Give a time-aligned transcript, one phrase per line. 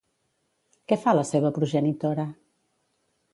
[0.91, 2.27] Què fa la seva progenitora?